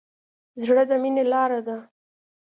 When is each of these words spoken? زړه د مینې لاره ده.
زړه 0.65 0.83
د 0.89 0.91
مینې 1.01 1.23
لاره 1.31 1.59
ده. 1.67 1.77